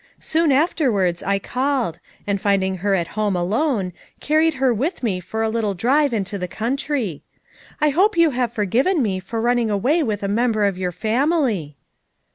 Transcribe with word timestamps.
Soon 0.19 0.51
afterwards, 0.51 1.21
I 1.21 1.37
called; 1.37 1.99
and 2.25 2.41
finding 2.41 2.77
her 2.77 2.95
at 2.95 3.09
home 3.09 3.35
alone, 3.35 3.93
carried 4.19 4.55
her 4.55 4.73
with 4.73 5.03
me 5.03 5.19
for 5.19 5.43
a 5.43 5.49
little 5.49 5.75
drive 5.75 6.11
into 6.11 6.39
the 6.39 6.47
country. 6.47 7.21
I 7.79 7.89
hope 7.91 8.17
you 8.17 8.31
have 8.31 8.51
forgiven 8.51 9.03
me 9.03 9.19
for 9.19 9.39
running 9.39 9.69
away 9.69 10.01
with 10.01 10.23
a 10.23 10.27
member 10.27 10.65
of 10.65 10.75
your 10.75 10.91
family!" 10.91 11.77